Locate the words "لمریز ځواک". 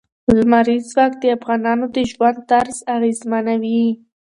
0.35-1.13